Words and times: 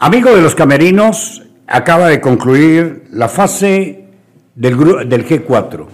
Amigo 0.00 0.32
de 0.32 0.42
los 0.42 0.54
camerinos, 0.54 1.42
acaba 1.66 2.06
de 2.06 2.20
concluir 2.20 3.08
la 3.10 3.28
fase 3.28 4.04
del, 4.54 4.76
del 5.08 5.26
G4. 5.26 5.88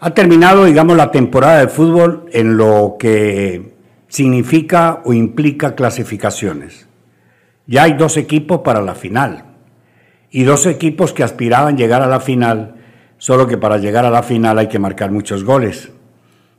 Ha 0.00 0.10
terminado, 0.10 0.66
digamos, 0.66 0.94
la 0.94 1.10
temporada 1.10 1.60
de 1.60 1.68
fútbol 1.68 2.26
en 2.34 2.58
lo 2.58 2.96
que 2.98 3.72
significa 4.08 5.00
o 5.06 5.14
implica 5.14 5.74
clasificaciones. 5.74 6.86
Ya 7.66 7.84
hay 7.84 7.94
dos 7.94 8.18
equipos 8.18 8.60
para 8.60 8.82
la 8.82 8.94
final 8.94 9.56
y 10.30 10.42
dos 10.42 10.66
equipos 10.66 11.14
que 11.14 11.22
aspiraban 11.22 11.78
llegar 11.78 12.02
a 12.02 12.08
la 12.08 12.20
final, 12.20 12.74
solo 13.16 13.46
que 13.46 13.56
para 13.56 13.78
llegar 13.78 14.04
a 14.04 14.10
la 14.10 14.22
final 14.22 14.58
hay 14.58 14.68
que 14.68 14.78
marcar 14.78 15.10
muchos 15.10 15.44
goles. 15.44 15.90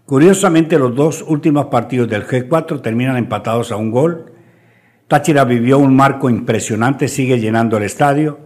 Curiosamente, 0.08 0.80
los 0.80 0.96
dos 0.96 1.24
últimos 1.28 1.68
partidos 1.68 2.10
del 2.10 2.26
G4 2.26 2.82
terminan 2.82 3.18
empatados 3.18 3.72
a 3.72 3.76
un 3.76 3.92
gol. 3.92 4.29
Táchira 5.10 5.44
vivió 5.44 5.80
un 5.80 5.96
marco 5.96 6.30
impresionante, 6.30 7.08
sigue 7.08 7.40
llenando 7.40 7.78
el 7.78 7.84
estadio. 7.84 8.38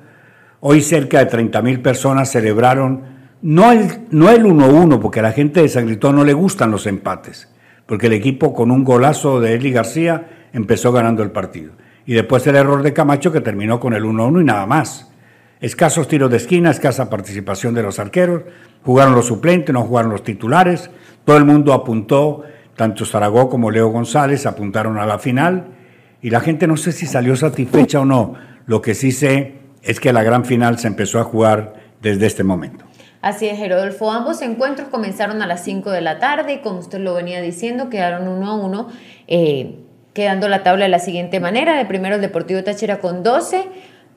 Hoy 0.61 0.79
cerca 0.79 1.19
de 1.19 1.29
30.000 1.29 1.81
personas 1.81 2.31
celebraron 2.31 3.03
no 3.41 3.69
el, 3.73 4.05
no 4.11 4.29
el 4.29 4.45
1-1, 4.45 4.97
porque 5.01 5.19
a 5.19 5.23
la 5.23 5.33
gente 5.33 5.61
de 5.61 5.67
San 5.67 5.87
Grito 5.87 6.13
no 6.13 6.23
le 6.23 6.31
gustan 6.31 6.71
los 6.71 6.87
empates, 6.87 7.53
porque 7.85 8.07
el 8.07 8.13
equipo 8.13 8.53
con 8.53 8.71
un 8.71 8.85
golazo 8.85 9.41
de 9.41 9.55
Eli 9.55 9.73
García 9.73 10.47
empezó 10.53 10.93
ganando 10.93 11.21
el 11.21 11.31
partido. 11.31 11.73
Y 12.05 12.13
después 12.13 12.47
el 12.47 12.55
error 12.55 12.81
de 12.81 12.93
Camacho 12.93 13.33
que 13.33 13.41
terminó 13.41 13.81
con 13.81 13.93
el 13.93 14.05
1-1 14.05 14.39
y 14.39 14.45
nada 14.45 14.65
más. 14.65 15.11
Escasos 15.59 16.07
tiros 16.07 16.31
de 16.31 16.37
esquina, 16.37 16.71
escasa 16.71 17.09
participación 17.09 17.73
de 17.73 17.83
los 17.83 17.99
arqueros, 17.99 18.43
jugaron 18.83 19.15
los 19.15 19.25
suplentes, 19.25 19.73
no 19.73 19.83
jugaron 19.83 20.11
los 20.11 20.23
titulares, 20.23 20.89
todo 21.25 21.35
el 21.35 21.43
mundo 21.43 21.73
apuntó, 21.73 22.43
tanto 22.77 23.03
Zaragoza 23.03 23.49
como 23.49 23.69
Leo 23.69 23.89
González 23.89 24.45
apuntaron 24.45 24.97
a 24.97 25.05
la 25.05 25.19
final 25.19 25.82
y 26.23 26.29
la 26.29 26.39
gente 26.39 26.65
no 26.65 26.77
sé 26.77 26.93
si 26.93 27.05
salió 27.05 27.35
satisfecha 27.35 27.99
o 27.99 28.05
no, 28.05 28.33
lo 28.65 28.81
que 28.81 28.95
sí 28.95 29.11
sé 29.11 29.55
es 29.83 29.99
que 29.99 30.13
la 30.13 30.23
gran 30.23 30.45
final 30.45 30.79
se 30.79 30.87
empezó 30.87 31.19
a 31.19 31.25
jugar 31.25 31.73
desde 32.01 32.25
este 32.25 32.43
momento. 32.43 32.85
Así 33.21 33.47
es, 33.47 33.59
Herodolfo. 33.59 34.09
Ambos 34.09 34.41
encuentros 34.41 34.87
comenzaron 34.87 35.41
a 35.41 35.47
las 35.47 35.63
5 35.63 35.91
de 35.91 36.01
la 36.01 36.19
tarde 36.19 36.53
y 36.53 36.61
como 36.61 36.79
usted 36.79 36.99
lo 36.99 37.13
venía 37.13 37.41
diciendo, 37.41 37.89
quedaron 37.89 38.27
uno 38.29 38.51
a 38.51 38.55
uno, 38.55 38.87
eh, 39.27 39.79
quedando 40.13 40.47
la 40.47 40.63
tabla 40.63 40.85
de 40.85 40.89
la 40.89 40.99
siguiente 40.99 41.41
manera. 41.41 41.77
De 41.77 41.85
primero 41.85 42.15
el 42.15 42.21
Deportivo 42.21 42.63
Táchira 42.63 42.99
con 42.99 43.21
12 43.23 43.65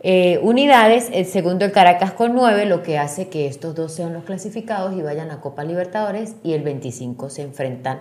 eh, 0.00 0.38
unidades, 0.42 1.08
el 1.12 1.26
segundo 1.26 1.64
el 1.64 1.72
Caracas 1.72 2.12
con 2.12 2.34
9, 2.34 2.66
lo 2.66 2.84
que 2.84 2.98
hace 2.98 3.28
que 3.28 3.48
estos 3.48 3.74
dos 3.74 3.92
sean 3.92 4.12
los 4.12 4.22
clasificados 4.22 4.96
y 4.96 5.02
vayan 5.02 5.32
a 5.32 5.40
Copa 5.40 5.64
Libertadores 5.64 6.36
y 6.44 6.52
el 6.52 6.62
25 6.62 7.30
se 7.30 7.42
enfrentan 7.42 8.00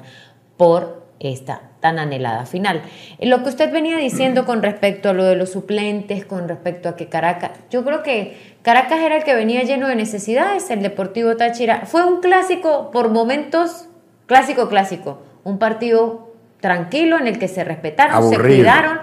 por 0.58 1.05
esta 1.19 1.61
tan 1.80 1.99
anhelada 1.99 2.45
final. 2.45 2.81
Lo 3.19 3.44
que 3.44 3.49
usted 3.49 3.71
venía 3.71 3.97
diciendo 3.97 4.45
con 4.45 4.61
respecto 4.61 5.09
a 5.09 5.13
lo 5.13 5.23
de 5.23 5.35
los 5.35 5.52
suplentes, 5.52 6.25
con 6.25 6.47
respecto 6.47 6.89
a 6.89 6.95
que 6.95 7.08
Caracas, 7.08 7.52
yo 7.69 7.85
creo 7.85 8.03
que 8.03 8.55
Caracas 8.61 8.99
era 8.99 9.16
el 9.16 9.23
que 9.23 9.36
venía 9.36 9.63
lleno 9.63 9.88
de 9.88 9.95
necesidades, 9.95 10.69
el 10.71 10.81
Deportivo 10.81 11.38
Táchira 11.38 11.86
fue 11.86 12.03
un 12.03 12.21
clásico 12.21 12.91
por 12.91 13.09
momentos, 13.09 13.88
clásico, 14.25 14.67
clásico, 14.67 15.21
un 15.43 15.59
partido 15.59 16.33
tranquilo 16.59 17.17
en 17.17 17.27
el 17.27 17.38
que 17.38 17.47
se 17.47 17.63
respetaron, 17.63 18.27
se 18.30 18.38
cuidaron, 18.38 18.99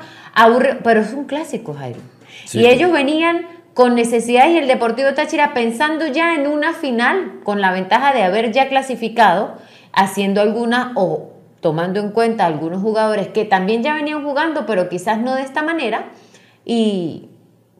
pero 0.82 1.00
es 1.00 1.12
un 1.12 1.24
clásico, 1.24 1.74
Jairo. 1.74 2.00
y 2.52 2.66
ellos 2.66 2.92
venían 2.92 3.46
con 3.74 3.94
necesidades 3.94 4.52
y 4.52 4.58
el 4.58 4.68
Deportivo 4.68 5.14
Táchira 5.14 5.54
pensando 5.54 6.06
ya 6.06 6.34
en 6.34 6.46
una 6.46 6.74
final, 6.74 7.40
con 7.44 7.60
la 7.60 7.72
ventaja 7.72 8.12
de 8.12 8.22
haber 8.22 8.52
ya 8.52 8.68
clasificado, 8.68 9.56
haciendo 9.92 10.40
alguna 10.40 10.92
o 10.96 11.31
tomando 11.62 12.00
en 12.00 12.10
cuenta 12.10 12.44
algunos 12.44 12.82
jugadores 12.82 13.28
que 13.28 13.46
también 13.46 13.82
ya 13.82 13.94
venían 13.94 14.22
jugando, 14.24 14.66
pero 14.66 14.88
quizás 14.88 15.18
no 15.18 15.36
de 15.36 15.42
esta 15.42 15.62
manera, 15.62 16.10
y 16.64 17.30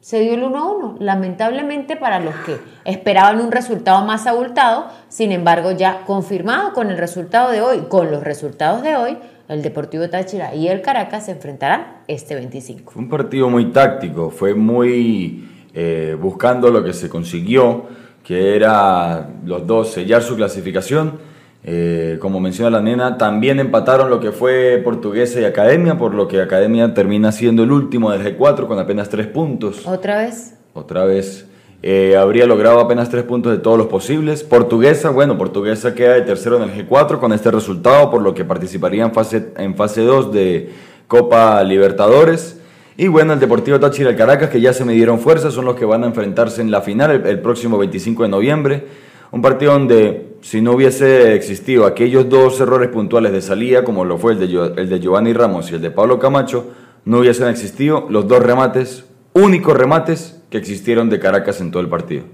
se 0.01 0.21
dio 0.21 0.35
el 0.35 0.45
1 0.45 0.57
a 0.57 0.73
1, 0.73 0.97
lamentablemente 1.01 1.97
para 1.97 2.21
los 2.21 2.35
que 2.47 2.59
esperaban 2.85 3.41
un 3.41 3.51
resultado 3.51 4.05
más 4.05 4.27
abultado, 4.27 4.87
sin 5.09 5.33
embargo 5.33 5.73
ya 5.73 6.05
confirmado 6.07 6.73
con 6.73 6.91
el 6.91 6.97
resultado 6.97 7.51
de 7.51 7.61
hoy, 7.61 7.79
con 7.89 8.11
los 8.13 8.23
resultados 8.23 8.83
de 8.83 8.97
hoy, 8.97 9.19
el 9.49 9.63
Deportivo 9.63 10.09
Táchira 10.09 10.55
y 10.55 10.69
el 10.69 10.81
Caracas 10.81 11.27
se 11.27 11.33
enfrentarán 11.33 12.03
este 12.07 12.37
25. 12.37 12.93
Fue 12.93 13.03
un 13.03 13.09
partido 13.09 13.51
muy 13.51 13.73
táctico, 13.73 14.31
fue 14.31 14.55
muy 14.55 15.49
eh, 15.75 16.17
buscando 16.21 16.71
lo 16.71 16.85
que 16.85 16.93
se 16.93 17.09
consiguió, 17.09 17.87
que 18.23 18.55
era 18.55 19.29
los 19.45 19.67
dos 19.67 19.91
sellar 19.91 20.23
su 20.23 20.37
clasificación 20.37 21.32
eh, 21.65 22.19
como 22.21 22.41
menciona 22.41 22.71
la 22.71 22.83
nena, 22.83 23.19
también 23.19 23.61
empataron 23.61 24.11
lo 24.11 24.19
que 24.19 24.33
fue 24.33 24.81
Portuguesa 24.83 25.41
y 25.41 25.45
Academia, 25.45 25.97
por 25.97 26.13
lo 26.15 26.27
que 26.27 26.41
Academia 26.41 26.93
termina 26.93 27.31
siendo 27.31 27.63
el 27.63 27.71
último 27.71 28.11
del 28.11 28.23
G4 28.23 28.67
con 28.67 28.79
apenas 28.79 29.09
tres 29.09 29.29
puntos. 29.29 29.87
¿Otra 29.87 30.19
vez? 30.23 30.55
Otra 30.75 31.05
vez. 31.05 31.47
Eh, 31.85 32.17
habría 32.17 32.47
logrado 32.47 32.81
apenas 32.81 33.11
tres 33.11 33.25
puntos 33.25 33.53
de 33.53 33.59
todos 33.59 33.79
los 33.79 33.87
posibles. 33.87 34.43
Portuguesa, 34.43 35.11
bueno, 35.11 35.39
Portuguesa 35.39 35.95
queda 35.95 36.15
de 36.15 36.23
tercero 36.23 36.63
en 36.63 36.69
el 36.69 36.89
G4 36.89 37.19
con 37.19 37.33
este 37.33 37.51
resultado, 37.51 38.11
por 38.11 38.23
lo 38.23 38.35
que 38.35 38.45
participaría 38.45 39.05
en 39.05 39.13
fase, 39.13 39.53
en 39.57 39.77
fase 39.77 40.03
2 40.03 40.33
de 40.33 40.71
Copa 41.07 41.63
Libertadores. 41.63 42.59
Y 42.97 43.07
bueno, 43.07 43.33
el 43.33 43.41
Deportivo 43.41 43.81
Táchira 43.81 44.11
y 44.11 44.13
el 44.13 44.19
Caracas, 44.19 44.51
que 44.51 44.61
ya 44.61 44.73
se 44.73 44.85
me 44.85 44.93
dieron 44.93 45.19
fuerza, 45.19 45.51
son 45.51 45.65
los 45.65 45.77
que 45.77 45.85
van 45.85 46.05
a 46.05 46.07
enfrentarse 46.09 46.61
en 46.61 46.71
la 46.71 46.83
final 46.83 47.25
el 47.27 47.41
próximo 47.41 47.79
25 47.79 48.25
de 48.25 48.29
noviembre. 48.29 48.85
Un 49.33 49.41
partido 49.41 49.73
donde 49.73 50.37
si 50.43 50.61
no 50.61 50.73
hubiese 50.73 51.35
existido 51.35 51.87
aquellos 51.87 52.29
dos 52.29 52.61
errores 52.61 52.91
puntuales 52.91 53.33
de 53.33 53.41
salida, 53.41 53.83
como 53.83 54.05
lo 54.05 54.19
fue 54.19 54.35
el 54.35 54.39
de, 54.39 54.73
el 54.77 54.89
de 54.89 55.01
Giovanni 55.01 55.33
Ramos 55.33 55.71
y 55.71 55.77
el 55.77 55.81
de 55.81 55.91
Pablo 55.91 56.19
Camacho, 56.19 56.73
no 57.07 57.19
hubiesen 57.19 57.49
existido 57.49 58.07
los 58.11 58.29
dos 58.29 58.43
remates, 58.43 59.07
únicos 59.33 59.77
remates 59.77 60.43
que 60.51 60.59
existieron 60.59 61.09
de 61.09 61.19
Caracas 61.19 61.61
en 61.63 61.71
todo 61.71 61.83
el 61.83 61.89
partido. 61.89 62.25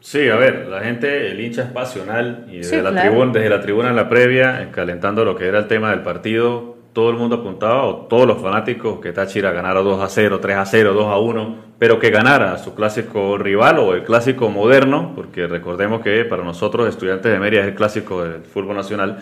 Sí, 0.00 0.28
a 0.28 0.36
ver, 0.36 0.66
la 0.66 0.80
gente, 0.80 1.30
el 1.30 1.40
hincha 1.40 1.62
es 1.62 1.70
pasional 1.70 2.46
y 2.50 2.58
desde, 2.58 2.82
la, 2.82 2.90
tribuna, 3.00 3.32
desde 3.32 3.48
la 3.48 3.60
tribuna 3.60 3.90
en 3.90 3.96
la 3.96 4.08
previa, 4.08 4.70
calentando 4.72 5.24
lo 5.24 5.36
que 5.36 5.46
era 5.46 5.60
el 5.60 5.68
tema 5.68 5.90
del 5.92 6.02
partido, 6.02 6.73
todo 6.94 7.10
el 7.10 7.16
mundo 7.16 7.36
apuntaba, 7.36 7.84
o 7.84 7.96
todos 8.06 8.26
los 8.26 8.40
fanáticos, 8.40 9.00
que 9.00 9.12
Táchira 9.12 9.50
ganara 9.50 9.80
2 9.80 10.00
a 10.00 10.08
0, 10.08 10.38
3 10.40 10.56
a 10.56 10.64
0, 10.64 10.94
2 10.94 11.06
a 11.06 11.18
1, 11.18 11.56
pero 11.76 11.98
que 11.98 12.10
ganara 12.10 12.56
su 12.56 12.74
clásico 12.74 13.36
rival 13.36 13.80
o 13.80 13.94
el 13.94 14.04
clásico 14.04 14.48
moderno, 14.48 15.12
porque 15.16 15.48
recordemos 15.48 16.00
que 16.02 16.24
para 16.24 16.44
nosotros, 16.44 16.88
estudiantes 16.88 17.32
de 17.32 17.38
Mérida, 17.40 17.62
es 17.62 17.68
el 17.68 17.74
clásico 17.74 18.22
del 18.22 18.42
fútbol 18.44 18.76
nacional. 18.76 19.18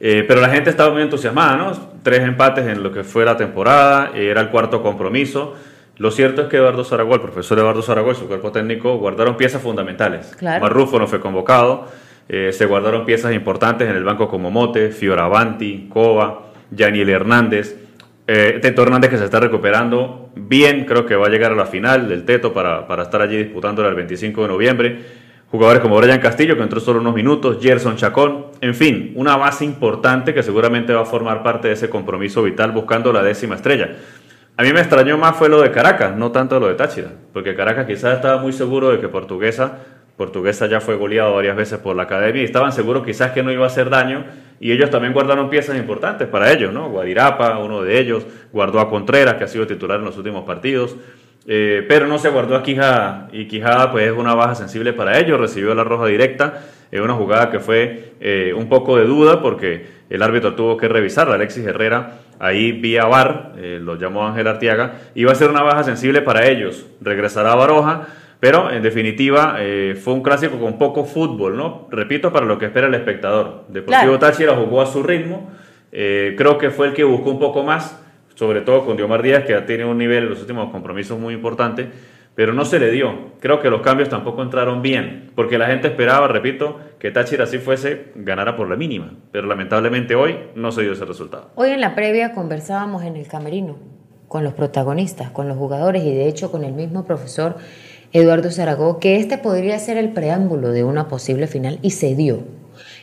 Eh, 0.00 0.24
pero 0.26 0.40
la 0.40 0.48
gente 0.48 0.70
estaba 0.70 0.92
muy 0.94 1.02
entusiasmada, 1.02 1.56
¿no? 1.56 1.72
Tres 2.02 2.20
empates 2.20 2.66
en 2.66 2.82
lo 2.82 2.90
que 2.90 3.04
fue 3.04 3.26
la 3.26 3.36
temporada, 3.36 4.12
era 4.14 4.40
el 4.40 4.48
cuarto 4.48 4.82
compromiso. 4.82 5.54
Lo 5.98 6.10
cierto 6.10 6.40
es 6.40 6.48
que 6.48 6.56
Eduardo 6.56 6.84
Zaragoza, 6.84 7.16
el 7.16 7.20
profesor 7.20 7.58
Eduardo 7.58 7.82
Zaragoza 7.82 8.20
y 8.20 8.22
su 8.22 8.28
cuerpo 8.28 8.50
técnico 8.50 8.96
guardaron 8.96 9.36
piezas 9.36 9.60
fundamentales. 9.60 10.34
Claro. 10.38 10.62
Marrufo 10.62 10.98
no 10.98 11.06
fue 11.06 11.20
convocado, 11.20 11.86
eh, 12.30 12.50
se 12.54 12.64
guardaron 12.64 13.04
piezas 13.04 13.34
importantes 13.34 13.90
en 13.90 13.94
el 13.94 14.04
banco 14.04 14.26
como 14.26 14.50
Mote, 14.50 14.90
Fioravanti, 14.90 15.88
Cova. 15.92 16.49
Yaniel 16.70 17.08
Hernández. 17.08 17.76
Eh, 18.26 18.58
Teto 18.62 18.82
Hernández 18.82 19.10
que 19.10 19.18
se 19.18 19.24
está 19.24 19.40
recuperando 19.40 20.30
bien, 20.36 20.84
creo 20.84 21.04
que 21.04 21.16
va 21.16 21.26
a 21.26 21.30
llegar 21.30 21.52
a 21.52 21.56
la 21.56 21.66
final 21.66 22.08
del 22.08 22.24
Teto 22.24 22.52
para, 22.52 22.86
para 22.86 23.02
estar 23.02 23.20
allí 23.20 23.36
disputándola 23.36 23.88
el 23.88 23.94
25 23.96 24.42
de 24.42 24.48
noviembre. 24.48 24.98
Jugadores 25.50 25.82
como 25.82 25.96
Brian 25.96 26.20
Castillo, 26.20 26.56
que 26.56 26.62
entró 26.62 26.78
solo 26.78 27.00
unos 27.00 27.12
minutos, 27.12 27.58
Gerson 27.60 27.96
Chacón, 27.96 28.46
en 28.60 28.72
fin, 28.74 29.12
una 29.16 29.36
base 29.36 29.64
importante 29.64 30.32
que 30.32 30.44
seguramente 30.44 30.92
va 30.92 31.02
a 31.02 31.06
formar 31.06 31.42
parte 31.42 31.66
de 31.66 31.74
ese 31.74 31.90
compromiso 31.90 32.42
vital 32.44 32.70
buscando 32.70 33.12
la 33.12 33.24
décima 33.24 33.56
estrella. 33.56 33.96
A 34.56 34.62
mí 34.62 34.72
me 34.72 34.78
extrañó 34.78 35.18
más 35.18 35.34
fue 35.36 35.48
lo 35.48 35.60
de 35.60 35.72
Caracas, 35.72 36.16
no 36.16 36.30
tanto 36.30 36.60
lo 36.60 36.68
de 36.68 36.74
Táchira, 36.74 37.08
porque 37.32 37.56
Caracas 37.56 37.86
quizás 37.86 38.14
estaba 38.14 38.40
muy 38.40 38.52
seguro 38.52 38.90
de 38.90 39.00
que 39.00 39.08
Portuguesa 39.08 39.78
Portuguesa 40.20 40.66
ya 40.66 40.82
fue 40.82 40.96
goleado 40.96 41.34
varias 41.34 41.56
veces 41.56 41.78
por 41.78 41.96
la 41.96 42.02
academia 42.02 42.42
y 42.42 42.44
estaban 42.44 42.72
seguros 42.72 43.06
quizás 43.06 43.30
que 43.30 43.42
no 43.42 43.50
iba 43.50 43.64
a 43.64 43.68
hacer 43.68 43.88
daño 43.88 44.26
y 44.60 44.70
ellos 44.70 44.90
también 44.90 45.14
guardaron 45.14 45.48
piezas 45.48 45.76
importantes 45.76 46.28
para 46.28 46.52
ellos, 46.52 46.72
¿no? 46.72 46.90
Guadirapa, 46.90 47.58
uno 47.58 47.82
de 47.82 47.98
ellos, 47.98 48.26
guardó 48.52 48.78
a 48.78 48.90
Contreras, 48.90 49.34
que 49.34 49.44
ha 49.44 49.48
sido 49.48 49.66
titular 49.66 49.98
en 49.98 50.04
los 50.04 50.18
últimos 50.18 50.44
partidos, 50.44 50.96
eh, 51.46 51.84
pero 51.88 52.06
no 52.06 52.18
se 52.18 52.28
guardó 52.28 52.54
a 52.54 52.62
Quijada 52.62 53.28
y 53.32 53.48
Quijada 53.48 53.90
pues 53.90 54.06
es 54.06 54.12
una 54.12 54.34
baja 54.34 54.54
sensible 54.54 54.92
para 54.92 55.18
ellos, 55.18 55.40
recibió 55.40 55.74
la 55.74 55.82
roja 55.82 56.06
directa, 56.06 56.62
en 56.92 57.02
una 57.02 57.14
jugada 57.14 57.50
que 57.50 57.60
fue 57.60 58.12
eh, 58.20 58.52
un 58.54 58.68
poco 58.68 58.98
de 58.98 59.04
duda 59.04 59.40
porque 59.40 59.86
el 60.10 60.22
árbitro 60.22 60.54
tuvo 60.54 60.76
que 60.76 60.88
revisar, 60.88 61.30
Alexis 61.30 61.66
Herrera 61.66 62.18
ahí 62.38 62.72
vía 62.72 63.04
VAR, 63.04 63.52
eh, 63.56 63.78
lo 63.80 63.96
llamó 63.96 64.26
Ángel 64.26 64.46
Artiaga, 64.46 64.94
iba 65.14 65.32
a 65.32 65.34
ser 65.34 65.50
una 65.50 65.62
baja 65.62 65.84
sensible 65.84 66.20
para 66.20 66.48
ellos, 66.48 66.86
regresará 67.00 67.52
a 67.52 67.56
Baroja, 67.56 68.08
pero 68.40 68.70
en 68.72 68.82
definitiva 68.82 69.56
eh, 69.58 69.94
fue 70.02 70.14
un 70.14 70.22
clásico 70.22 70.58
con 70.58 70.78
poco 70.78 71.04
fútbol, 71.04 71.56
¿no? 71.56 71.86
Repito, 71.90 72.32
para 72.32 72.46
lo 72.46 72.58
que 72.58 72.66
espera 72.66 72.86
el 72.86 72.94
espectador. 72.94 73.66
Deportivo 73.68 74.18
Táchira 74.18 74.56
jugó 74.56 74.80
a 74.80 74.86
su 74.86 75.02
ritmo, 75.02 75.50
eh, 75.92 76.34
creo 76.38 76.56
que 76.56 76.70
fue 76.70 76.88
el 76.88 76.94
que 76.94 77.04
buscó 77.04 77.30
un 77.30 77.38
poco 77.38 77.62
más, 77.62 78.00
sobre 78.34 78.62
todo 78.62 78.86
con 78.86 78.96
Diomar 78.96 79.22
Díaz, 79.22 79.44
que 79.44 79.54
ha 79.54 79.66
tenido 79.66 79.90
un 79.90 79.98
nivel 79.98 80.24
en 80.24 80.30
los 80.30 80.40
últimos 80.40 80.70
compromisos 80.70 81.18
muy 81.18 81.34
importante, 81.34 81.88
pero 82.34 82.54
no 82.54 82.64
se 82.64 82.78
le 82.78 82.90
dio. 82.90 83.32
Creo 83.40 83.60
que 83.60 83.68
los 83.68 83.82
cambios 83.82 84.08
tampoco 84.08 84.42
entraron 84.42 84.80
bien, 84.80 85.30
porque 85.34 85.58
la 85.58 85.66
gente 85.66 85.88
esperaba, 85.88 86.26
repito, 86.26 86.80
que 86.98 87.10
Táchira 87.10 87.44
así 87.44 87.58
fuese, 87.58 88.12
ganara 88.14 88.56
por 88.56 88.70
la 88.70 88.76
mínima, 88.76 89.12
pero 89.30 89.46
lamentablemente 89.46 90.14
hoy 90.14 90.38
no 90.54 90.72
se 90.72 90.80
dio 90.82 90.92
ese 90.92 91.04
resultado. 91.04 91.50
Hoy 91.56 91.70
en 91.70 91.82
la 91.82 91.94
previa 91.94 92.32
conversábamos 92.32 93.02
en 93.02 93.16
el 93.16 93.26
camerino 93.26 93.76
con 94.28 94.44
los 94.44 94.54
protagonistas, 94.54 95.30
con 95.30 95.48
los 95.48 95.58
jugadores 95.58 96.04
y 96.04 96.14
de 96.14 96.28
hecho 96.28 96.52
con 96.52 96.62
el 96.62 96.72
mismo 96.72 97.04
profesor 97.04 97.56
Eduardo 98.12 98.50
Zaragoza, 98.50 99.00
que 99.00 99.16
este 99.16 99.38
podría 99.38 99.78
ser 99.78 99.96
el 99.96 100.10
preámbulo 100.10 100.70
de 100.70 100.84
una 100.84 101.08
posible 101.08 101.46
final 101.46 101.78
y 101.82 101.90
se 101.90 102.14
dio. 102.14 102.40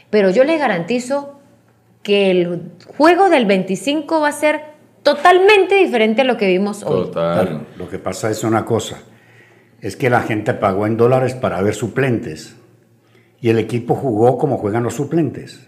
Pero 0.09 0.29
yo 0.29 0.43
le 0.43 0.57
garantizo 0.57 1.39
que 2.03 2.31
el 2.31 2.71
juego 2.97 3.29
del 3.29 3.45
25 3.45 4.21
va 4.21 4.29
a 4.29 4.33
ser 4.33 4.61
totalmente 5.03 5.75
diferente 5.75 6.21
a 6.21 6.23
lo 6.25 6.37
que 6.37 6.47
vimos 6.47 6.83
hoy. 6.83 7.05
Total. 7.05 7.65
lo 7.77 7.89
que 7.89 7.99
pasa 7.99 8.29
es 8.29 8.43
una 8.43 8.65
cosa, 8.65 8.99
es 9.81 9.95
que 9.95 10.09
la 10.09 10.21
gente 10.21 10.53
pagó 10.53 10.85
en 10.85 10.97
dólares 10.97 11.33
para 11.33 11.61
ver 11.61 11.73
suplentes 11.73 12.57
y 13.39 13.49
el 13.49 13.59
equipo 13.59 13.95
jugó 13.95 14.37
como 14.37 14.57
juegan 14.57 14.83
los 14.83 14.95
suplentes, 14.95 15.67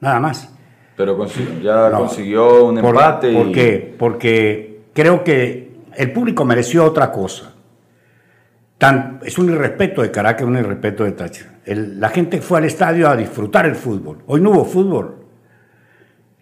nada 0.00 0.20
más. 0.20 0.50
Pero 0.96 1.26
ya 1.62 1.90
consiguió 1.92 2.66
un 2.66 2.78
empate. 2.78 3.32
¿Por 3.32 3.52
qué? 3.52 3.94
Porque 3.98 4.82
creo 4.92 5.24
que 5.24 5.70
el 5.96 6.12
público 6.12 6.44
mereció 6.44 6.84
otra 6.84 7.10
cosa. 7.10 7.54
Es 9.22 9.36
un 9.36 9.50
irrespeto 9.50 10.00
de 10.00 10.10
Caracas, 10.10 10.46
un 10.46 10.56
irrespeto 10.56 11.04
de 11.04 11.12
Táchira. 11.12 11.50
la 11.66 12.08
gente 12.08 12.40
fue 12.40 12.58
al 12.58 12.64
estadio 12.64 13.10
a 13.10 13.16
disfrutar 13.16 13.66
el 13.66 13.74
fútbol. 13.76 14.22
Hoy 14.26 14.40
no 14.40 14.50
hubo 14.50 14.64
fútbol. 14.64 15.16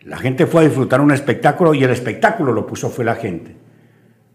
La 0.04 0.18
gente 0.18 0.46
fue 0.46 0.62
a 0.62 0.64
disfrutar 0.64 1.00
un 1.00 1.10
espectáculo 1.10 1.74
y 1.74 1.82
el 1.82 1.90
espectáculo 1.90 2.52
lo 2.52 2.64
puso 2.64 2.90
fue 2.90 3.04
la 3.04 3.16
gente. 3.16 3.56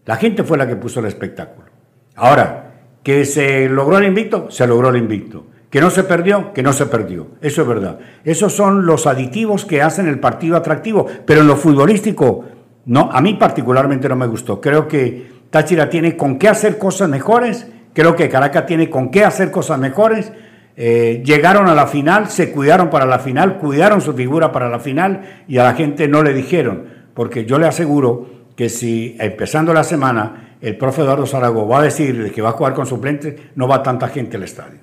La 0.04 0.16
gente 0.16 0.44
fue 0.44 0.58
la 0.58 0.68
que 0.68 0.76
puso 0.76 1.00
el 1.00 1.06
espectáculo. 1.06 1.68
Ahora, 2.16 2.72
que 3.02 3.24
se 3.24 3.70
logró 3.70 3.96
el 3.96 4.04
invicto, 4.04 4.50
se 4.50 4.66
logró 4.66 4.90
el 4.90 4.96
invicto. 4.96 5.46
Que 5.70 5.80
no 5.80 5.88
se 5.88 6.04
perdió, 6.04 6.52
que 6.52 6.62
no 6.62 6.74
se 6.74 6.86
perdió. 6.86 7.28
Eso 7.40 7.62
es 7.62 7.68
verdad. 7.68 7.98
Esos 8.22 8.52
son 8.52 8.84
los 8.84 9.06
aditivos 9.06 9.64
que 9.64 9.80
hacen 9.80 10.06
el 10.08 10.20
partido 10.20 10.56
atractivo. 10.56 11.06
Pero 11.24 11.40
en 11.40 11.46
lo 11.46 11.56
futbolístico, 11.56 12.44
no, 12.84 13.08
a 13.10 13.22
mí 13.22 13.34
particularmente 13.34 14.10
no 14.10 14.16
me 14.16 14.26
gustó. 14.26 14.60
Creo 14.60 14.86
que 14.86 15.26
Táchira 15.48 15.88
tiene 15.88 16.16
con 16.16 16.38
qué 16.38 16.48
hacer 16.48 16.76
cosas 16.76 17.08
mejores. 17.08 17.66
Creo 17.94 18.14
que 18.16 18.28
Caracas 18.28 18.66
tiene 18.66 18.90
con 18.90 19.10
qué 19.10 19.24
hacer 19.24 19.50
cosas 19.50 19.78
mejores. 19.78 20.32
Eh, 20.76 21.22
llegaron 21.24 21.68
a 21.68 21.74
la 21.74 21.86
final, 21.86 22.28
se 22.28 22.50
cuidaron 22.50 22.90
para 22.90 23.06
la 23.06 23.20
final, 23.20 23.58
cuidaron 23.58 24.00
su 24.00 24.12
figura 24.12 24.52
para 24.52 24.68
la 24.68 24.80
final 24.80 25.44
y 25.48 25.58
a 25.58 25.64
la 25.64 25.74
gente 25.74 26.08
no 26.08 26.22
le 26.22 26.34
dijeron. 26.34 26.88
Porque 27.14 27.46
yo 27.46 27.58
le 27.58 27.66
aseguro 27.66 28.26
que 28.56 28.68
si 28.68 29.16
empezando 29.20 29.72
la 29.72 29.84
semana 29.84 30.56
el 30.60 30.76
profe 30.76 31.02
Eduardo 31.02 31.26
Zaragoza 31.26 31.68
va 31.68 31.78
a 31.78 31.82
decir 31.82 32.32
que 32.32 32.42
va 32.42 32.50
a 32.50 32.52
jugar 32.52 32.74
con 32.74 32.86
suplentes, 32.86 33.34
no 33.54 33.68
va 33.68 33.82
tanta 33.82 34.08
gente 34.08 34.36
al 34.36 34.42
estadio. 34.42 34.80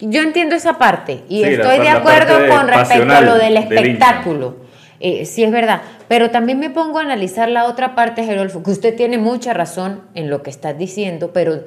Yo 0.00 0.22
entiendo 0.22 0.54
esa 0.54 0.78
parte 0.78 1.22
y 1.28 1.42
estoy 1.42 1.78
de 1.78 1.88
acuerdo 1.88 2.48
con 2.48 2.68
respecto 2.68 3.12
a 3.12 3.20
lo 3.20 3.34
del 3.34 3.56
espectáculo. 3.56 4.66
Eh, 4.98 5.26
sí 5.26 5.44
es 5.44 5.52
verdad, 5.52 5.82
pero 6.08 6.30
también 6.30 6.58
me 6.58 6.70
pongo 6.70 6.98
a 6.98 7.02
analizar 7.02 7.50
la 7.50 7.66
otra 7.66 7.94
parte, 7.94 8.24
Gerolfo, 8.24 8.62
que 8.62 8.70
usted 8.70 8.96
tiene 8.96 9.18
mucha 9.18 9.52
razón 9.52 10.00
en 10.14 10.30
lo 10.30 10.42
que 10.42 10.48
está 10.48 10.72
diciendo, 10.72 11.32
pero 11.34 11.64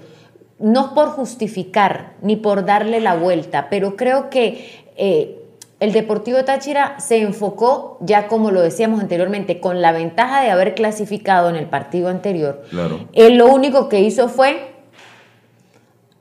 no 0.59 0.94
por 0.94 1.09
justificar 1.09 2.13
ni 2.21 2.35
por 2.35 2.65
darle 2.65 3.00
la 3.00 3.15
vuelta, 3.15 3.67
pero 3.69 3.95
creo 3.95 4.29
que 4.29 4.85
eh, 4.97 5.39
el 5.79 5.94
Deportivo 5.94 6.44
Táchira 6.44 7.00
se 7.00 7.21
enfocó, 7.21 7.97
ya 8.01 8.27
como 8.27 8.51
lo 8.51 8.61
decíamos 8.61 9.00
anteriormente, 9.00 9.61
con 9.61 9.81
la 9.81 9.94
ventaja 9.94 10.41
de 10.41 10.51
haber 10.51 10.75
clasificado 10.75 11.50
en 11.50 11.56
el 11.56 11.67
partido 11.67 12.09
anterior. 12.09 12.63
Claro. 12.69 13.07
Él 13.13 13.38
lo 13.38 13.47
único 13.47 13.88
que 13.88 14.01
hizo 14.01 14.27
fue 14.27 14.73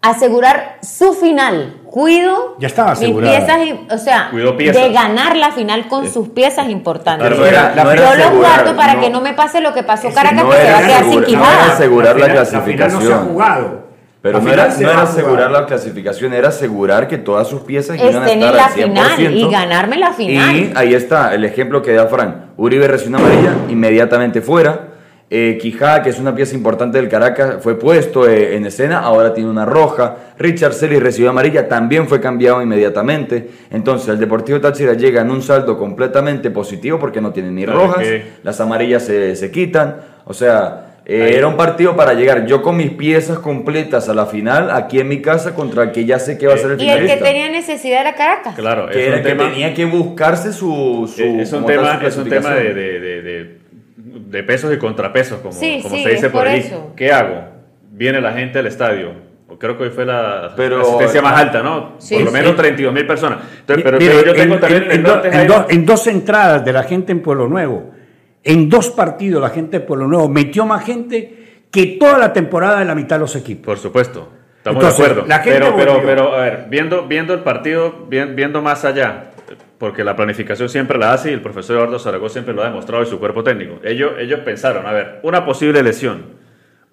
asegurar 0.00 0.78
su 0.82 1.12
final. 1.12 1.80
Cuido 1.90 2.54
ya 2.60 2.68
estaba 2.68 2.94
piezas, 2.94 3.58
o 3.90 3.98
sea, 3.98 4.30
de 4.30 4.92
ganar 4.92 5.36
la 5.36 5.50
final 5.50 5.88
con 5.88 6.08
sus 6.08 6.28
piezas 6.28 6.68
importantes. 6.68 7.28
Yo 7.28 8.14
lo 8.14 8.36
guardo 8.38 8.76
para 8.76 9.00
que 9.00 9.10
no 9.10 9.20
me 9.20 9.32
pase 9.32 9.60
lo 9.60 9.74
que 9.74 9.82
pasó 9.82 10.12
Caracas, 10.12 10.44
que 10.44 10.52
se 10.52 10.72
va 10.72 10.78
a 10.78 10.82
quedar 10.82 11.04
sin 11.10 11.24
quimada. 11.24 11.66
No 11.66 11.72
asegurar 11.72 12.20
la, 12.20 12.28
clasificación. 12.28 13.02
no 13.02 13.08
se 13.08 13.14
ha 13.14 13.18
jugado. 13.18 13.87
Pero 14.20 14.40
no 14.40 14.52
era, 14.52 14.64
asegurar 15.02 15.50
la 15.50 15.64
clasificación, 15.64 16.32
era 16.32 16.48
asegurar 16.48 17.06
que 17.06 17.18
todas 17.18 17.46
sus 17.46 17.60
piezas 17.60 17.96
iban 17.96 18.22
a 18.22 18.26
estar 18.26 18.30
en 18.30 18.54
la 18.54 18.68
final 18.68 19.34
y 19.34 19.48
ganarme 19.48 19.96
la 19.96 20.12
final. 20.12 20.56
Y 20.56 20.72
ahí 20.74 20.94
está 20.94 21.34
el 21.34 21.44
ejemplo 21.44 21.82
que 21.82 21.92
da 21.92 22.08
Fran. 22.08 22.50
Uribe 22.56 22.88
recibió 22.88 23.16
una 23.16 23.26
amarilla, 23.26 23.52
inmediatamente 23.68 24.40
fuera. 24.40 24.88
Eh, 25.30 25.58
Quijá, 25.60 26.02
que 26.02 26.08
es 26.08 26.18
una 26.18 26.34
pieza 26.34 26.56
importante 26.56 26.98
del 26.98 27.08
Caracas, 27.08 27.56
fue 27.60 27.78
puesto 27.78 28.26
eh, 28.26 28.56
en 28.56 28.64
escena, 28.64 29.00
ahora 29.00 29.34
tiene 29.34 29.50
una 29.50 29.66
roja. 29.66 30.16
Richard 30.38 30.72
Celis 30.72 31.02
recibió 31.02 31.30
amarilla, 31.30 31.68
también 31.68 32.08
fue 32.08 32.18
cambiado 32.18 32.62
inmediatamente. 32.62 33.48
Entonces, 33.70 34.08
el 34.08 34.18
Deportivo 34.18 34.58
Táchira 34.60 34.94
llega 34.94 35.20
en 35.20 35.30
un 35.30 35.42
saldo 35.42 35.78
completamente 35.78 36.50
positivo 36.50 36.98
porque 36.98 37.20
no 37.20 37.30
tiene 37.30 37.50
ni 37.50 37.66
rojas, 37.66 38.04
las 38.42 38.58
amarillas 38.60 39.04
se, 39.04 39.36
se 39.36 39.50
quitan. 39.50 39.96
O 40.24 40.32
sea, 40.32 40.87
eh, 41.10 41.36
era 41.38 41.46
un 41.46 41.56
partido 41.56 41.96
para 41.96 42.12
llegar 42.12 42.44
yo 42.44 42.60
con 42.60 42.76
mis 42.76 42.90
piezas 42.90 43.38
completas 43.38 44.10
a 44.10 44.14
la 44.14 44.26
final 44.26 44.70
aquí 44.70 45.00
en 45.00 45.08
mi 45.08 45.22
casa 45.22 45.54
contra 45.54 45.84
el 45.84 45.92
que 45.92 46.04
ya 46.04 46.18
sé 46.18 46.36
que 46.36 46.46
va 46.46 46.52
a 46.52 46.58
ser 46.58 46.72
el 46.72 46.78
finalista. 46.78 47.06
Y 47.06 47.10
el 47.10 47.18
que 47.18 47.24
tenía 47.24 47.48
necesidad 47.48 48.02
era 48.02 48.14
Caracas. 48.14 48.54
Claro, 48.54 48.90
que, 48.90 49.06
era 49.06 49.22
que 49.22 49.34
tenía 49.34 49.72
que 49.72 49.86
buscarse 49.86 50.52
su... 50.52 51.10
es 51.16 51.50
un 51.54 51.64
tema, 51.64 51.98
es 52.04 52.14
un 52.18 52.28
tema 52.28 52.50
de, 52.50 52.74
de, 52.74 53.58
de, 54.04 54.42
pesos 54.42 54.70
y 54.74 54.76
contrapesos, 54.76 55.38
como, 55.38 55.54
como 55.54 55.96
se 55.96 56.10
dice 56.10 56.28
por, 56.28 56.46
ahí. 56.46 56.70
¿Qué 56.94 57.10
hago? 57.10 57.42
Viene 57.90 58.20
la 58.20 58.32
gente 58.34 58.58
al 58.58 58.66
estadio. 58.66 59.12
Creo 59.58 59.78
que 59.78 59.84
hoy 59.84 59.90
fue 59.90 60.04
la 60.04 60.52
pero, 60.58 60.82
asistencia 60.82 61.22
más 61.22 61.40
alta, 61.40 61.62
¿no? 61.62 61.96
por 61.98 62.20
lo 62.20 62.30
menos 62.30 62.54
32 62.54 62.92
mil 62.92 63.06
personas. 63.06 63.38
pero, 63.64 63.98
yo 63.98 64.34
tengo 64.34 64.58
también 64.58 64.88
en 64.90 65.86
dos 65.86 66.06
entradas 66.06 66.62
de 66.66 66.72
la 66.74 66.82
gente 66.82 67.12
en 67.12 67.22
Pueblo 67.22 67.48
Nuevo 67.48 67.97
en 68.44 68.68
dos 68.68 68.90
partidos 68.90 69.42
la 69.42 69.50
gente 69.50 69.80
de 69.80 69.86
Pueblo 69.86 70.06
Nuevo 70.06 70.28
metió 70.28 70.64
más 70.64 70.84
gente 70.84 71.64
que 71.70 71.98
toda 71.98 72.18
la 72.18 72.32
temporada 72.32 72.78
de 72.78 72.84
la 72.84 72.94
mitad 72.94 73.16
de 73.16 73.20
los 73.20 73.36
equipos. 73.36 73.66
Por 73.66 73.78
supuesto. 73.78 74.28
Estamos 74.58 74.82
de 74.82 74.88
acuerdo. 74.88 75.24
pero, 75.44 75.76
pero, 75.76 76.02
pero, 76.04 76.34
a 76.34 76.40
ver, 76.40 76.66
viendo, 76.68 77.06
viendo 77.06 77.32
el 77.32 77.40
partido, 77.40 78.06
viendo 78.08 78.60
más 78.60 78.84
allá, 78.84 79.30
porque 79.78 80.02
la 80.02 80.16
planificación 80.16 80.68
siempre 80.68 80.98
la 80.98 81.12
hace 81.12 81.30
y 81.30 81.34
el 81.34 81.40
profesor 81.40 81.76
Eduardo 81.76 81.98
Zaragoza 81.98 82.34
siempre 82.34 82.54
lo 82.54 82.62
ha 82.62 82.66
demostrado 82.66 83.02
y 83.02 83.06
su 83.06 83.18
cuerpo 83.18 83.42
técnico. 83.44 83.76
Ellos, 83.84 84.12
ellos 84.18 84.40
pensaron, 84.40 84.86
a 84.86 84.92
ver, 84.92 85.20
una 85.22 85.44
posible 85.44 85.82
lesión, 85.82 86.26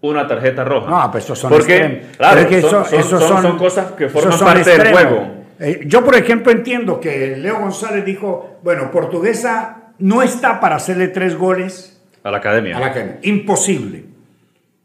una 0.01 0.27
tarjeta 0.27 0.63
roja. 0.63 0.89
No, 0.89 1.12
pues 1.12 1.24
eso 1.24 1.36
son 1.36 1.50
Porque, 1.50 2.03
claro, 2.18 2.62
son, 2.62 3.42
son, 3.42 3.57
cosas 3.57 3.92
que 3.94 4.07
forman 4.09 4.39
parte 4.39 4.77
del 4.77 4.94
juego. 4.94 5.45
Eh, 5.59 5.81
yo, 5.86 6.03
por 6.03 6.15
ejemplo, 6.15 6.51
entiendo 6.51 7.00
que 7.00 7.38
Leo 7.38 7.59
González 7.59 8.06
dijo, 8.06 8.59
bueno, 8.62 8.92
portuguesa 8.92 9.85
no 10.00 10.21
está 10.21 10.59
para 10.59 10.75
hacerle 10.75 11.07
tres 11.07 11.38
goles 11.38 12.01
a 12.24 12.31
la 12.31 12.38
academia. 12.38 12.77
A 12.77 12.80
la 12.80 12.88
academia. 12.88 13.19
Imposible. 13.21 14.06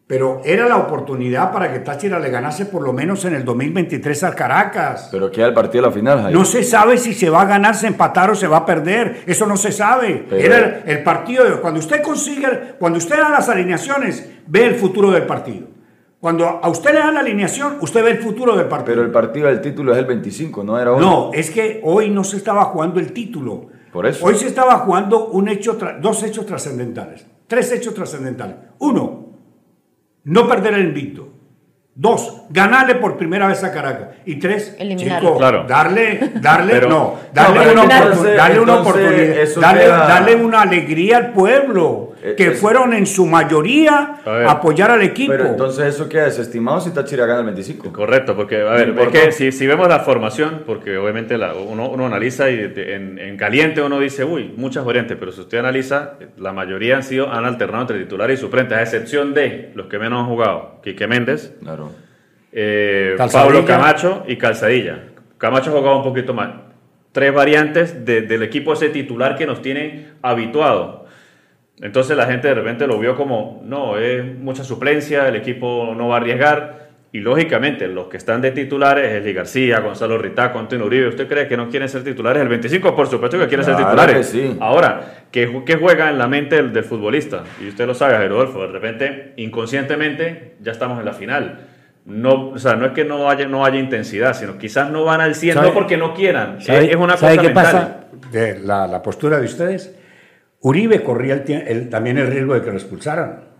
Pero 0.07 0.43
era 0.45 0.67
la 0.67 0.77
oportunidad 0.77 1.53
para 1.53 1.73
que 1.73 1.79
Táchira 1.79 2.19
le 2.19 2.31
ganase 2.31 2.67
por 2.67 2.83
lo 2.83 2.93
menos 2.93 3.25
en 3.27 3.35
el 3.35 3.45
2023 3.45 4.25
al 4.25 4.35
Caracas. 4.35 5.09
Pero 5.13 5.31
queda 5.31 5.47
el 5.47 5.55
partido 5.55 5.85
a 5.85 5.89
la 5.89 5.95
final, 5.95 6.33
No 6.33 6.45
se 6.45 6.65
sabe 6.65 6.99
si 6.99 7.15
se 7.15 7.31
va 7.31 7.43
a 7.43 7.45
ganar, 7.45 7.77
se 7.77 7.87
empatar 7.87 8.29
o 8.29 8.35
se 8.35 8.49
va 8.49 8.57
a 8.57 8.67
perder. 8.67 9.23
Eso 9.25 9.47
no 9.47 9.57
se 9.57 9.71
sabe. 9.71 10.27
Era 10.33 10.83
el, 10.85 11.05
partido. 11.05 11.45
De, 11.45 11.53
cuando 11.61 11.79
usted 11.79 12.03
consigue, 12.03 12.75
cuando 12.81 12.99
usted 12.99 13.19
da 13.19 13.29
las 13.29 13.49
alineaciones, 13.49 14.29
ve 14.49 14.67
el 14.67 14.75
futuro 14.75 15.13
del 15.13 15.27
partido. 15.27 15.69
Cuando 16.19 16.45
a 16.45 16.69
usted 16.69 16.93
le 16.93 16.99
dan 16.99 17.15
la 17.15 17.21
alineación, 17.21 17.77
usted 17.81 18.03
ve 18.03 18.11
el 18.11 18.19
futuro 18.19 18.57
del 18.57 18.67
partido. 18.67 18.97
Pero 18.97 19.03
el 19.07 19.13
partido 19.13 19.47
del 19.47 19.61
título 19.61 19.93
es 19.93 19.99
el 19.99 20.07
25, 20.07 20.65
¿no 20.65 20.77
era 20.77 20.93
hoy? 20.93 21.01
No, 21.01 21.31
es 21.33 21.53
que 21.53 21.81
hoy 21.85 22.11
no 22.11 22.25
se 22.25 22.37
estaba 22.37 22.65
jugando 22.65 22.99
el 22.99 23.13
título. 23.13 23.69
Hoy 23.93 24.35
se 24.37 24.47
estaba 24.47 24.79
jugando 24.79 25.29
un 25.29 25.49
hecho 25.49 25.79
dos 26.01 26.23
hechos 26.23 26.47
trascendentales, 26.47 27.27
tres 27.47 27.73
hechos 27.73 27.95
trascendentales. 27.95 28.57
Uno, 28.79 29.31
no 30.25 30.49
perder 30.49 30.75
el 30.75 30.87
invicto. 30.87 31.29
Dos, 31.93 32.45
ganarle 32.51 32.95
por 32.95 33.19
primera 33.19 33.49
vez 33.49 33.63
a 33.65 33.73
Caracas. 33.73 34.11
Y 34.25 34.37
tres, 34.37 34.77
chico, 34.97 35.39
darle, 35.39 36.31
darle, 36.37 36.81
no, 36.89 37.17
darle, 37.35 37.73
una, 37.73 37.83
oportunidad, 38.81 39.49
darle, 39.61 39.87
darle, 39.87 40.35
una 40.37 40.63
alegría 40.63 41.17
al 41.19 41.33
pueblo, 41.33 42.13
eh, 42.23 42.35
que 42.37 42.53
fueron 42.53 42.93
en 42.93 43.07
su 43.07 43.27
mayoría 43.27 44.21
a 44.25 44.51
apoyar 44.51 44.91
al 44.91 45.03
equipo. 45.03 45.33
Pero 45.33 45.47
entonces 45.47 45.95
eso 45.95 46.09
queda 46.09 46.25
desestimado 46.25 46.81
si 46.81 46.91
Táchira 46.91 47.27
gana 47.27 47.41
el 47.41 47.47
25. 47.47 47.93
Correcto, 47.93 48.37
porque, 48.37 48.61
a 48.61 48.73
ver, 48.73 48.95
porque 48.95 49.33
si, 49.33 49.53
si, 49.53 49.67
vemos 49.67 49.89
la 49.89 50.01
formación, 50.01 50.63
porque 50.67 50.97
obviamente 50.99 51.39
la, 51.39 51.55
uno, 51.55 51.89
uno, 51.89 52.07
analiza 52.07 52.51
y 52.51 52.73
en, 52.77 53.19
en, 53.19 53.37
caliente 53.37 53.83
uno 53.83 53.99
dice, 53.99 54.25
uy, 54.25 54.53
muchas 54.57 54.85
variantes, 54.85 55.17
pero 55.19 55.33
si 55.33 55.41
usted 55.41 55.59
analiza, 55.59 56.15
la 56.39 56.53
mayoría 56.53 56.97
han 56.97 57.03
sido, 57.03 57.31
han 57.31 57.45
alternado 57.45 57.83
entre 57.83 57.99
titulares 57.99 58.39
y 58.39 58.43
suplentes, 58.43 58.77
a 58.77 58.83
excepción 58.83 59.35
de 59.35 59.73
los 59.75 59.87
que 59.87 59.99
menos 59.99 60.21
han 60.21 60.27
jugado, 60.27 60.81
Quique 60.83 61.07
Méndez. 61.07 61.55
Claro 61.63 61.91
eh, 62.53 63.17
Pablo 63.33 63.65
Camacho 63.65 64.25
y 64.27 64.37
Calzadilla. 64.37 65.05
Camacho 65.39 65.71
jugaba 65.71 65.97
un 65.97 66.03
poquito 66.03 66.35
más. 66.35 66.51
Tres 67.13 67.35
variantes 67.35 68.05
del 68.05 68.43
equipo 68.43 68.73
ese 68.73 68.89
titular 68.89 69.37
que 69.37 69.47
nos 69.47 69.63
tiene 69.63 70.09
habituado. 70.23 71.07
Entonces 71.83 72.17
la 72.17 72.27
gente 72.27 72.49
de 72.49 72.55
repente 72.55 72.87
lo 72.87 72.99
vio 72.99 73.17
como, 73.17 73.63
no, 73.65 73.97
es 73.99 74.25
mucha 74.39 74.65
suplencia, 74.65 75.29
el 75.29 75.37
equipo 75.37 75.95
no 75.97 76.09
va 76.09 76.17
a 76.17 76.19
arriesgar. 76.19 76.91
Y 77.13 77.19
lógicamente, 77.19 77.89
los 77.89 78.07
que 78.07 78.17
están 78.17 78.41
de 78.41 78.53
titulares, 78.53 79.13
Eli 79.13 79.33
García, 79.33 79.81
Gonzalo 79.81 80.17
Ritaco, 80.17 80.61
Antonio 80.61 80.87
Uribe, 80.87 81.09
¿usted 81.09 81.27
cree 81.27 81.49
que 81.49 81.57
no 81.57 81.69
quieren 81.69 81.89
ser 81.89 82.05
titulares? 82.05 82.41
El 82.41 82.49
25, 82.49 82.95
por 82.95 83.09
supuesto 83.09 83.37
que 83.37 83.49
quieren 83.49 83.65
ser 83.65 83.77
titulares. 83.77 84.29
sí. 84.29 84.57
Ahora, 84.61 85.25
¿qué, 85.33 85.63
¿qué, 85.67 85.75
juega 85.75 86.09
en 86.09 86.19
la 86.19 86.29
mente 86.29 86.63
del, 86.63 86.85
futbolista? 86.85 87.43
Y 87.61 87.69
usted 87.69 87.85
lo 87.85 87.95
sabe, 87.95 88.29
Rodolfo, 88.29 88.61
de 88.61 88.69
repente, 88.69 89.33
inconscientemente, 89.39 90.55
ya 90.61 90.71
estamos 90.71 91.01
en 91.01 91.05
la 91.05 91.13
final. 91.13 91.67
No, 92.05 92.51
o 92.51 92.59
sea, 92.59 92.77
no 92.77 92.87
es 92.87 92.93
que 92.93 93.05
no 93.05 93.29
haya, 93.29 93.47
no 93.47 93.65
haya 93.65 93.81
intensidad, 93.81 94.35
sino 94.35 94.57
quizás 94.57 94.91
no 94.91 95.05
van 95.05 95.21
al 95.21 95.35
100, 95.35 95.57
no 95.57 95.75
porque 95.75 95.97
no 95.97 96.15
quieran. 96.15 96.59
es 96.61 96.95
una 96.95 97.17
¿sabe 97.17 97.39
qué 97.39 97.51
pasa 97.51 98.05
de 98.31 98.61
la, 98.61 98.87
la, 98.87 99.03
postura 99.03 99.39
de 99.39 99.47
ustedes? 99.47 99.97
Uribe 100.61 101.03
corría 101.03 101.35
el, 101.35 101.89
también 101.89 102.19
el 102.19 102.27
riesgo 102.27 102.55
de 102.55 102.63
que 102.63 102.71
lo 102.71 102.77
expulsaran. 102.77 103.51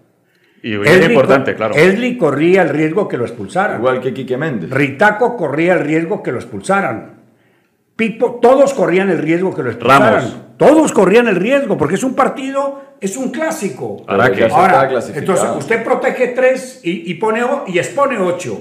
Y 0.63 0.75
es 0.75 1.09
importante, 1.09 1.55
claro. 1.55 1.75
Esli 1.75 2.19
corría 2.19 2.63
el 2.63 2.69
riesgo 2.69 3.09
que 3.09 3.17
lo 3.17 3.25
expulsaran. 3.25 3.79
Igual 3.79 4.01
que 4.01 4.13
Quique 4.13 4.37
Méndez. 4.37 4.71
Ritaco 4.71 5.37
corría 5.37 5.75
el 5.75 5.81
riesgo 5.81 6.23
que 6.23 6.33
lo 6.33 6.39
expulsaran. 6.39 7.21
Pipo, 7.97 8.39
todos 8.43 8.75
corrían 8.75 9.09
el 9.11 9.19
riesgo 9.19 9.55
que 9.55 9.63
lo 9.63 9.71
expulsaran. 9.71 10.51
Todos 10.59 10.93
corrían 10.93 11.29
el 11.29 11.37
riesgo, 11.37 11.79
porque 11.79 11.95
es 11.95 12.05
un 12.05 12.15
partido, 12.15 12.83
es 13.01 13.17
un 13.17 13.31
clásico. 13.31 14.05
Ahora, 14.07 14.31
que 14.31 14.45
Ahora 14.45 14.91
entonces 15.15 15.49
usted 15.57 15.83
protege 15.83 16.29
tres 16.29 16.81
y, 16.83 17.15
pone, 17.15 17.41
y 17.67 17.79
expone 17.79 18.19
ocho. 18.19 18.61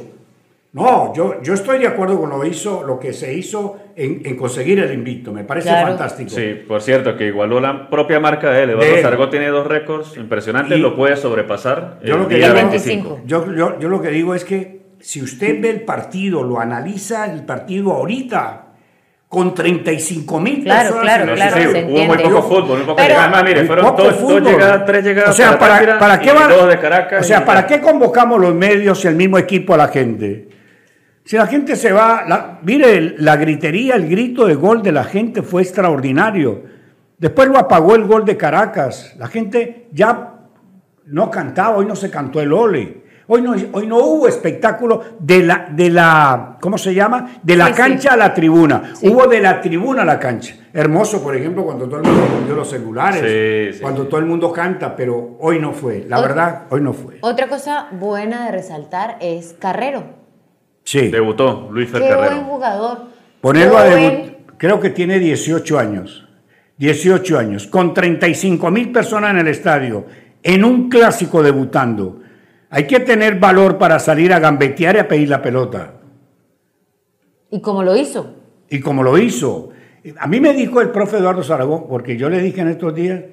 No, 0.72 1.14
yo, 1.16 1.42
yo 1.42 1.56
estoy 1.56 1.80
de 1.80 1.88
acuerdo 1.88 2.20
con 2.20 2.30
lo, 2.30 2.46
hizo, 2.46 2.84
lo 2.84 3.00
que 3.00 3.12
se 3.12 3.34
hizo 3.34 3.78
en, 3.96 4.36
conseguir 4.36 4.80
el 4.80 4.94
invicto. 4.94 5.32
Me 5.32 5.44
parece 5.44 5.72
fantástico. 5.72 6.30
Sí, 6.30 6.54
por 6.68 6.82
cierto, 6.82 7.18
que 7.18 7.26
igualó 7.26 7.60
la 7.60 7.90
propia 7.90 8.20
marca 8.20 8.52
de 8.52 8.64
él. 8.64 8.70
Eduardo 8.72 9.02
Sargó 9.02 9.30
tiene 9.30 9.48
dos 9.48 9.66
récords 9.66 10.16
impresionantes, 10.16 10.80
lo 10.80 10.96
puede 10.96 11.16
sobrepasar 11.16 12.00
yo 12.04 12.16
el 12.16 12.22
lo 12.22 12.28
que 12.28 12.36
día 12.36 12.54
25. 12.54 13.22
Yo, 13.26 13.52
yo, 13.52 13.80
yo 13.80 13.90
lo 13.90 14.00
que 14.00 14.10
digo 14.10 14.36
es 14.36 14.46
que 14.46 14.80
si 15.00 15.24
usted 15.24 15.60
ve 15.60 15.72
el 15.72 15.82
partido, 15.82 16.44
lo 16.44 16.60
analiza 16.60 17.26
el 17.26 17.46
partido 17.46 17.94
ahorita, 17.94 18.66
con 19.28 19.56
35 19.56 20.40
mil 20.40 20.64
claro, 20.64 20.90
personas. 20.90 21.18
Claro, 21.18 21.36
claro, 21.36 21.56
sí, 21.56 21.80
sí, 21.80 21.86
hubo 21.88 22.06
muy 22.06 22.18
poco 22.18 22.42
fútbol, 22.44 22.78
muy 22.78 22.82
poco 22.82 22.96
Pero, 22.98 23.20
Además, 23.20 23.44
mire, 23.44 23.66
fueron 23.66 23.96
dos, 23.96 24.22
dos, 24.22 24.42
llegadas, 24.42 24.86
tres 24.86 25.04
llegadas 25.04 25.30
o 25.30 25.34
sea, 25.34 25.58
para, 25.58 26.00
para, 26.00 26.20
qué 26.20 26.32
va, 26.32 26.66
de 26.66 26.80
Caracas. 26.80 27.22
O 27.22 27.24
sea, 27.24 27.46
¿para 27.46 27.66
qué 27.66 27.80
convocamos 27.80 28.40
los 28.40 28.54
medios 28.54 29.04
y 29.06 29.08
el 29.08 29.16
mismo 29.16 29.38
equipo 29.38 29.74
a 29.74 29.78
la 29.78 29.88
gente? 29.88 30.50
Si 31.30 31.38
la 31.38 31.46
gente 31.46 31.76
se 31.76 31.92
va, 31.92 32.24
la, 32.28 32.58
mire, 32.64 33.14
la 33.20 33.36
gritería, 33.36 33.94
el 33.94 34.10
grito 34.10 34.48
de 34.48 34.56
gol 34.56 34.82
de 34.82 34.92
la 34.92 35.04
gente 35.04 35.44
fue 35.44 35.62
extraordinario. 35.62 36.64
Después 37.20 37.48
lo 37.50 37.60
apagó 37.60 37.94
el 37.94 38.06
gol 38.06 38.26
de 38.26 38.36
Caracas. 38.36 39.14
La 39.20 39.28
gente 39.28 39.90
ya 39.92 40.40
no 41.06 41.30
cantaba, 41.30 41.78
hoy 41.78 41.86
no 41.86 41.96
se 41.96 42.10
cantó 42.10 42.42
el 42.42 42.52
ole. 42.52 43.04
Hoy 43.28 43.44
no, 43.44 43.54
hoy 43.74 43.86
no 43.86 43.98
hubo 43.98 44.28
espectáculo 44.28 45.04
de 45.20 45.44
la, 45.44 45.68
de 45.72 45.92
la, 45.92 46.58
¿cómo 46.60 46.80
se 46.80 46.96
llama? 46.96 47.40
De 47.44 47.56
la 47.56 47.74
cancha 47.74 48.14
a 48.14 48.18
la 48.18 48.34
tribuna. 48.34 48.94
Hubo 49.04 49.28
de 49.28 49.40
la 49.40 49.62
tribuna 49.62 50.02
a 50.02 50.06
la 50.06 50.18
cancha. 50.18 50.56
Hermoso, 50.74 51.22
por 51.22 51.36
ejemplo, 51.36 51.64
cuando 51.64 51.86
todo 51.86 51.98
el 51.98 52.08
mundo 52.08 52.26
prendió 52.26 52.56
los 52.56 52.68
celulares, 52.72 53.80
cuando 53.80 54.08
todo 54.08 54.20
el 54.20 54.26
mundo 54.26 54.52
canta, 54.52 54.96
pero 54.96 55.38
hoy 55.40 55.60
no 55.60 55.74
fue. 55.74 56.08
La 56.10 56.20
verdad, 56.22 56.64
hoy 56.72 56.82
no 56.82 56.92
fue. 56.92 57.20
Otra 57.22 57.48
cosa 57.48 57.86
buena 57.92 58.46
de 58.46 58.52
resaltar 58.52 59.18
es 59.22 59.54
Carrero. 59.54 60.19
Sí. 60.90 61.10
Debutó 61.10 61.70
Luis 61.72 61.88
Fer 61.88 62.02
Qué 62.02 62.16
buen 62.16 62.46
jugador. 62.46 62.98
Ponerlo 63.42 63.78
a 63.78 63.84
debutar. 63.84 64.38
Creo 64.58 64.80
que 64.80 64.90
tiene 64.90 65.20
18 65.20 65.78
años. 65.78 66.28
18 66.78 67.38
años. 67.38 67.68
Con 67.68 67.94
35 67.94 68.72
mil 68.72 68.92
personas 68.92 69.30
en 69.30 69.38
el 69.38 69.50
estadio. 69.50 70.08
En 70.42 70.64
un 70.64 70.90
clásico 70.90 71.44
debutando. 71.44 72.22
Hay 72.72 72.88
que 72.88 73.02
tener 73.02 73.38
valor 73.38 73.78
para 73.78 74.00
salir 74.00 74.34
a 74.34 74.40
gambetear 74.40 74.96
y 74.96 75.00
a 75.00 75.08
pedir 75.08 75.30
la 75.30 75.44
pelota. 75.44 75.94
¿Y 77.52 77.62
cómo 77.62 77.84
lo 77.84 77.96
hizo? 77.96 78.34
Y 78.68 78.80
como 78.80 79.04
lo 79.04 79.16
hizo. 79.20 79.70
A 80.18 80.26
mí 80.26 80.40
me 80.40 80.54
dijo 80.54 80.82
el 80.82 80.90
profe 80.90 81.18
Eduardo 81.18 81.44
Zaragoza, 81.44 81.86
porque 81.88 82.18
yo 82.18 82.32
le 82.32 82.42
dije 82.42 82.62
en 82.62 82.68
estos 82.70 82.96
días, 82.96 83.26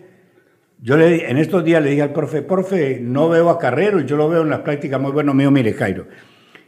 yo 0.83 0.99
le, 0.99 1.31
en 1.31 1.39
estos 1.39 1.65
días 1.65 1.83
le 1.83 1.89
dije 1.89 2.03
al 2.03 2.13
profe, 2.13 2.43
profe, 2.43 2.99
no 3.01 3.31
veo 3.31 3.49
a 3.49 3.59
Carrero 3.59 3.99
y 3.99 4.05
yo 4.05 4.19
lo 4.19 4.29
veo 4.29 4.43
en 4.43 4.51
las 4.51 4.61
prácticas 4.61 5.01
muy 5.01 5.13
bueno 5.13 5.33
mío, 5.33 5.51
mire 5.51 5.75
Cairo. 5.75 6.07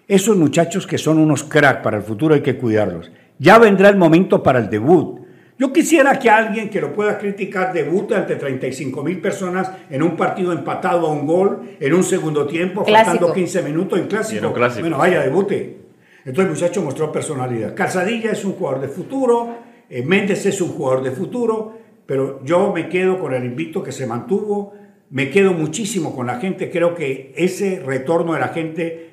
Esos 0.09 0.39
muchachos 0.39 0.87
que 0.87 0.97
son 0.97 1.19
unos 1.19 1.45
cracks 1.45 1.83
para 1.83 1.99
el 1.99 2.03
futuro 2.03 2.35
hay 2.35 2.41
que 2.41 2.57
cuidarlos. 2.57 3.13
Ya 3.39 3.59
vendrá 3.59 3.91
el 3.91 3.97
momento 3.99 4.43
para 4.43 4.59
el 4.59 4.71
debut. 4.71 5.21
Yo 5.59 5.71
quisiera 5.71 6.19
que 6.19 6.31
alguien 6.31 6.71
que 6.71 6.81
lo 6.81 6.95
pueda 6.95 7.19
criticar 7.19 7.75
debute 7.75 8.15
ante 8.15 8.37
35 8.37 9.03
mil 9.05 9.21
personas 9.21 9.71
en 9.91 10.03
un 10.03 10.17
partido 10.17 10.53
empatado 10.53 11.09
a 11.09 11.13
un 11.13 11.27
gol, 11.27 11.77
en 11.79 11.93
un 11.93 12.03
segundo 12.03 12.47
tiempo, 12.47 12.87
faltando 12.87 13.35
15 13.35 13.63
minutos 13.63 13.99
en 13.99 14.07
clásico. 14.07 14.55
Bueno, 14.81 14.97
vaya, 14.97 15.21
debute. 15.21 15.77
Entonces 16.25 16.45
el 16.45 16.51
muchacho 16.53 16.83
mostró 16.83 17.13
personalidad. 17.13 17.75
Calzadilla 17.75 18.33
es 18.33 18.45
un 18.47 18.53
jugador 18.53 18.81
de 18.81 18.89
futuro, 18.89 19.59
eh, 19.91 20.03
Méndez 20.03 20.47
es 20.47 20.61
un 20.63 20.69
jugador 20.71 21.03
de 21.03 21.11
futuro, 21.11 21.79
pero 22.07 22.43
yo 22.45 22.73
me 22.73 22.89
quedo 22.89 23.19
con 23.19 23.35
el 23.35 23.45
invito 23.45 23.83
que 23.83 23.93
se 23.93 24.07
mantuvo, 24.07 24.73
me 25.11 25.29
quedo 25.29 25.53
muchísimo 25.53 26.15
con 26.15 26.27
la 26.27 26.41
gente, 26.41 26.71
creo 26.71 26.95
que 26.95 27.35
ese 27.37 27.83
retorno 27.85 28.33
de 28.33 28.41
la 28.41 28.49
gente 28.49 29.08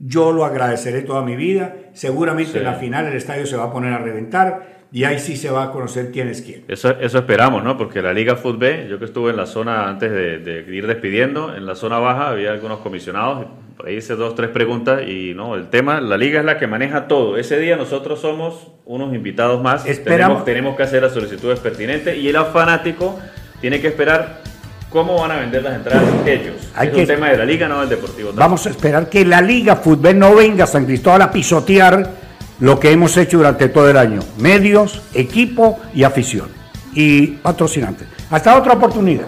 yo 0.00 0.32
lo 0.32 0.44
agradeceré 0.44 1.02
toda 1.02 1.22
mi 1.22 1.36
vida. 1.36 1.76
Seguramente 1.92 2.58
en 2.58 2.64
la 2.64 2.74
final 2.74 3.06
el 3.06 3.14
estadio 3.14 3.46
se 3.46 3.56
va 3.56 3.64
a 3.64 3.72
poner 3.72 3.92
a 3.92 3.98
reventar 3.98 4.80
y 4.92 5.04
ahí 5.04 5.20
sí 5.20 5.36
se 5.36 5.50
va 5.50 5.64
a 5.64 5.70
conocer 5.70 6.10
quién 6.10 6.28
es 6.28 6.42
quién. 6.42 6.64
Eso, 6.66 6.90
eso 6.98 7.18
esperamos, 7.18 7.62
¿no? 7.62 7.76
Porque 7.76 8.02
la 8.02 8.12
Liga 8.12 8.34
Fútbol, 8.36 8.88
yo 8.88 8.98
que 8.98 9.04
estuve 9.04 9.30
en 9.30 9.36
la 9.36 9.46
zona 9.46 9.88
antes 9.88 10.10
de, 10.10 10.64
ir 10.68 10.86
despidiendo, 10.86 11.54
en 11.54 11.66
la 11.66 11.74
zona 11.74 11.98
baja 11.98 12.30
había 12.30 12.50
algunos 12.50 12.80
comisionados, 12.80 13.46
por 13.76 13.86
ahí 13.86 13.96
hice 13.96 14.16
dos, 14.16 14.34
tres 14.34 14.50
preguntas 14.50 15.02
y 15.06 15.32
no, 15.34 15.54
el 15.54 15.68
tema, 15.68 16.00
la 16.00 16.16
Liga 16.16 16.40
es 16.40 16.44
la 16.44 16.58
que 16.58 16.66
maneja 16.66 17.06
todo. 17.06 17.36
Ese 17.36 17.58
día 17.58 17.76
nosotros 17.76 18.20
somos 18.20 18.72
unos 18.84 19.14
invitados 19.14 19.62
más, 19.62 19.86
Esperamos. 19.86 20.44
Tenemos, 20.44 20.44
tenemos 20.44 20.76
que 20.76 20.82
hacer 20.82 21.02
las 21.02 21.12
solicitudes 21.12 21.60
pertinentes 21.60 22.16
y 22.16 22.28
el 22.28 22.36
fanático 22.46 23.18
tiene 23.60 23.80
que 23.80 23.88
esperar 23.88 24.42
¿Cómo 24.90 25.20
van 25.20 25.30
a 25.30 25.36
vender 25.36 25.62
las 25.62 25.74
entradas 25.74 26.04
ellos? 26.26 26.56
es 26.80 26.94
un 26.94 27.06
tema 27.06 27.30
de 27.30 27.38
la 27.38 27.44
liga, 27.44 27.68
no 27.68 27.80
del 27.80 27.88
deportivo. 27.90 28.32
Vamos 28.34 28.66
a 28.66 28.70
esperar 28.70 29.08
que 29.08 29.24
la 29.24 29.40
liga 29.40 29.76
fútbol 29.76 30.18
no 30.18 30.34
venga 30.34 30.64
a 30.64 30.66
San 30.66 30.84
Cristóbal 30.84 31.22
a 31.22 31.30
pisotear 31.30 32.10
lo 32.58 32.78
que 32.80 32.90
hemos 32.90 33.16
hecho 33.16 33.38
durante 33.38 33.68
todo 33.68 33.88
el 33.88 33.96
año. 33.96 34.20
Medios, 34.38 35.00
equipo 35.14 35.78
y 35.94 36.02
afición. 36.02 36.48
Y 36.92 37.28
patrocinantes. 37.28 38.08
Hasta 38.30 38.58
otra 38.58 38.72
oportunidad. 38.72 39.26